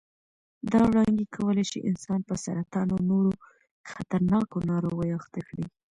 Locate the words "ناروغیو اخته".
4.71-5.39